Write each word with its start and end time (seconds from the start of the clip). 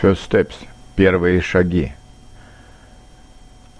First 0.00 0.28
Steps. 0.28 0.54
Первые 0.94 1.40
шаги. 1.40 1.92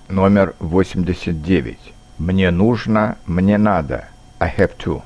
Номер 0.09 0.55
89. 0.61 1.79
Мне 2.17 2.51
нужно, 2.51 3.19
мне 3.27 3.59
надо. 3.59 4.07
I 4.41 4.51
have 4.57 4.79
to. 4.79 5.03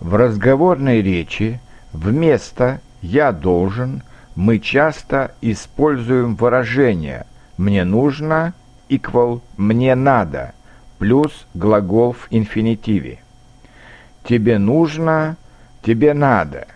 В 0.00 0.14
разговорной 0.14 1.02
речи 1.02 1.60
вместо 1.92 2.80
«я 3.02 3.32
должен» 3.32 4.02
мы 4.34 4.60
часто 4.60 5.34
используем 5.42 6.36
выражение 6.36 7.26
«мне 7.58 7.84
нужно» 7.84 8.54
equal 8.88 9.42
«мне 9.58 9.94
надо» 9.94 10.54
плюс 10.98 11.46
глагол 11.52 12.14
в 12.14 12.28
инфинитиве. 12.30 13.18
Тебе 14.24 14.56
нужно, 14.56 15.36
тебе 15.82 16.14
надо. 16.14 16.66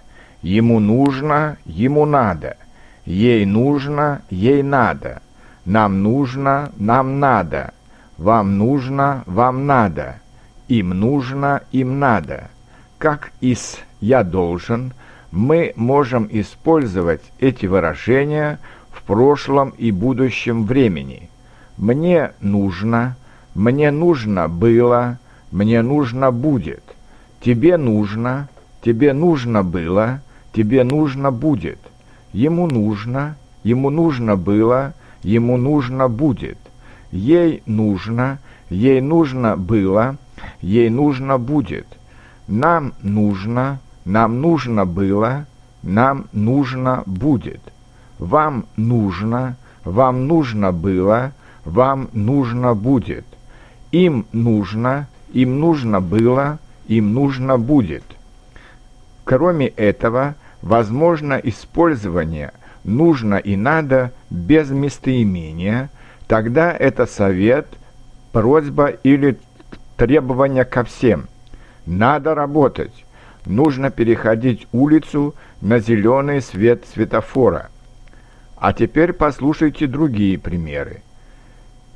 Ему 0.42 0.80
нужно, 0.80 1.56
ему 1.64 2.04
надо. 2.04 2.58
Ей 3.04 3.44
нужно, 3.46 4.22
ей 4.30 4.62
надо. 4.62 5.22
Нам 5.64 6.02
нужно, 6.02 6.72
нам 6.76 7.20
надо. 7.20 7.74
Вам 8.18 8.58
нужно, 8.58 9.24
вам 9.26 9.66
надо. 9.66 10.20
Им 10.68 10.90
нужно, 10.90 11.62
им 11.72 11.98
надо. 11.98 12.50
Как 12.98 13.32
из 13.40 13.78
«я 14.00 14.22
должен» 14.22 14.92
мы 15.32 15.72
можем 15.76 16.28
использовать 16.30 17.22
эти 17.40 17.64
выражения 17.64 18.60
в 18.90 19.02
прошлом 19.02 19.70
и 19.70 19.90
будущем 19.90 20.66
времени. 20.66 21.30
Мне 21.78 22.32
нужно, 22.40 23.16
мне 23.54 23.90
нужно 23.90 24.48
было, 24.48 25.18
мне 25.50 25.80
нужно 25.82 26.30
будет. 26.30 26.84
Тебе 27.40 27.78
нужно, 27.78 28.48
тебе 28.84 29.14
нужно 29.14 29.64
было, 29.64 30.20
тебе 30.52 30.84
нужно 30.84 31.32
будет. 31.32 31.78
Ему 32.32 32.66
нужно, 32.66 33.36
ему 33.62 33.90
нужно 33.90 34.36
было, 34.36 34.94
ему 35.22 35.56
нужно 35.56 36.08
будет. 36.08 36.58
Ей 37.10 37.62
нужно, 37.66 38.38
ей 38.70 39.00
нужно 39.00 39.56
было, 39.56 40.16
ей 40.60 40.88
нужно 40.88 41.38
будет. 41.38 41.86
Нам 42.48 42.94
нужно, 43.02 43.80
нам 44.04 44.40
нужно 44.40 44.86
было, 44.86 45.46
нам 45.82 46.26
нужно 46.32 47.02
будет. 47.06 47.60
Вам 48.18 48.64
нужно, 48.76 49.56
вам 49.84 50.26
нужно 50.26 50.72
было, 50.72 51.32
вам 51.64 52.08
нужно 52.12 52.74
будет. 52.74 53.26
Им 53.90 54.26
нужно, 54.32 55.08
им 55.32 55.60
нужно 55.60 56.00
было, 56.00 56.58
им 56.86 57.12
нужно 57.12 57.58
будет. 57.58 58.04
Кроме 59.24 59.66
этого, 59.66 60.34
возможно 60.62 61.34
использование 61.34 62.52
«нужно» 62.84 63.34
и 63.34 63.56
«надо» 63.56 64.12
без 64.30 64.70
местоимения, 64.70 65.90
тогда 66.26 66.72
это 66.72 67.06
совет, 67.06 67.66
просьба 68.32 68.86
или 68.86 69.38
требование 69.96 70.64
ко 70.64 70.84
всем. 70.84 71.28
Надо 71.84 72.34
работать. 72.34 73.04
Нужно 73.44 73.90
переходить 73.90 74.68
улицу 74.72 75.34
на 75.60 75.80
зеленый 75.80 76.40
свет 76.40 76.84
светофора. 76.86 77.70
А 78.56 78.72
теперь 78.72 79.12
послушайте 79.12 79.88
другие 79.88 80.38
примеры. 80.38 81.02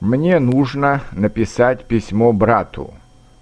Мне 0.00 0.40
нужно 0.40 1.02
написать 1.12 1.84
письмо 1.84 2.32
брату. 2.32 2.92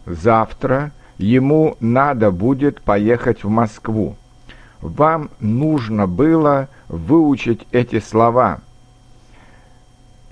Завтра 0.07 0.93
ему 1.17 1.77
надо 1.81 2.31
будет 2.31 2.83
поехать 2.83 3.43
в 3.43 3.49
Москву. 3.49 4.17
Вам 4.85 5.31
нужно 5.41 6.07
было 6.07 6.69
выучить 6.89 7.67
эти 7.73 8.01
слова. 8.01 8.61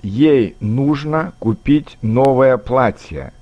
Ей 0.03 0.55
нужно 0.59 1.33
купить 1.39 1.97
новое 2.03 2.57
платье. 2.57 3.33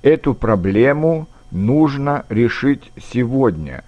Эту 0.00 0.32
проблему 0.32 1.28
нужно 1.50 2.24
решить 2.30 2.90
сегодня. 2.96 3.84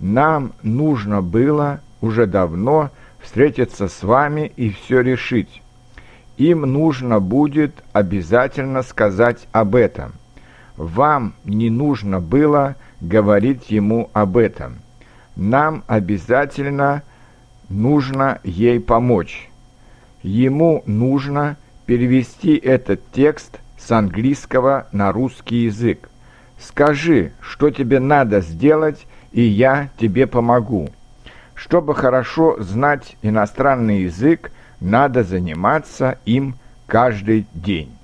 Нам 0.00 0.54
нужно 0.64 1.22
было 1.22 1.82
уже 2.00 2.26
давно 2.26 2.90
встретиться 3.20 3.86
с 3.86 4.02
вами 4.02 4.50
и 4.56 4.70
все 4.70 5.02
решить. 5.02 5.62
Им 6.36 6.62
нужно 6.62 7.20
будет 7.20 7.84
обязательно 7.92 8.82
сказать 8.82 9.46
об 9.52 9.76
этом. 9.76 10.14
Вам 10.76 11.34
не 11.44 11.70
нужно 11.70 12.18
было 12.18 12.74
говорить 13.00 13.70
ему 13.70 14.10
об 14.14 14.36
этом 14.36 14.78
нам 15.38 15.84
обязательно 15.86 17.02
нужно 17.70 18.40
ей 18.42 18.80
помочь. 18.80 19.48
Ему 20.22 20.82
нужно 20.84 21.56
перевести 21.86 22.56
этот 22.56 23.00
текст 23.12 23.60
с 23.78 23.90
английского 23.92 24.88
на 24.90 25.12
русский 25.12 25.64
язык. 25.64 26.10
Скажи, 26.58 27.32
что 27.40 27.70
тебе 27.70 28.00
надо 28.00 28.40
сделать, 28.40 29.06
и 29.30 29.40
я 29.40 29.90
тебе 29.98 30.26
помогу. 30.26 30.90
Чтобы 31.54 31.94
хорошо 31.94 32.60
знать 32.60 33.16
иностранный 33.22 34.02
язык, 34.02 34.50
надо 34.80 35.22
заниматься 35.22 36.18
им 36.24 36.56
каждый 36.88 37.46
день. 37.54 37.96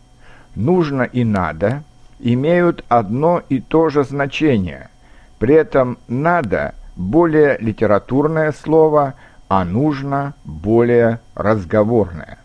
Нужно 0.54 1.02
и 1.02 1.24
надо 1.24 1.82
имеют 2.20 2.84
одно 2.88 3.42
и 3.48 3.60
то 3.60 3.88
же 3.88 4.04
значение. 4.04 4.88
При 5.40 5.54
этом 5.56 5.98
надо– 6.06 6.76
более 6.96 7.56
литературное 7.58 8.52
слово, 8.52 9.14
а 9.48 9.64
нужно 9.64 10.34
более 10.44 11.20
разговорное. 11.34 12.38